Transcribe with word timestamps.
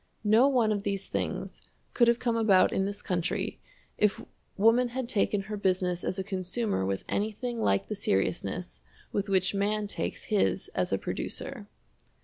No 0.23 0.47
one 0.47 0.71
of 0.71 0.81
these 0.81 1.07
things 1.09 1.61
could 1.93 2.07
have 2.07 2.17
come 2.17 2.35
about 2.35 2.73
in 2.73 2.85
this 2.85 3.03
country 3.03 3.59
if 3.99 4.19
woman 4.57 4.87
had 4.87 5.07
taken 5.07 5.41
her 5.41 5.55
business 5.55 6.03
as 6.03 6.17
a 6.17 6.23
consumer 6.23 6.83
with 6.83 7.03
anything 7.07 7.61
like 7.61 7.87
the 7.87 7.93
seriousness 7.95 8.81
with 9.11 9.29
which 9.29 9.53
man 9.53 9.85
takes 9.85 10.23
his 10.23 10.69
as 10.73 10.91
a 10.91 10.97
producer. 10.97 11.67